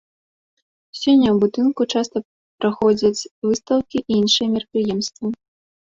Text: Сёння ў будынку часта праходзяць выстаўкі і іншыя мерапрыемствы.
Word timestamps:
Сёння 0.99 1.27
ў 1.31 1.35
будынку 1.43 1.81
часта 1.97 2.17
праходзяць 2.65 3.27
выстаўкі 3.51 3.97
і 4.03 4.19
іншыя 4.21 4.47
мерапрыемствы. 4.55 5.25